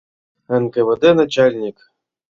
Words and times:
НКВД 0.61 1.03
начальник. 1.13 1.91